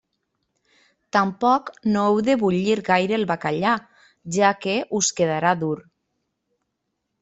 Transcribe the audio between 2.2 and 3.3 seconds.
de bullir gaire el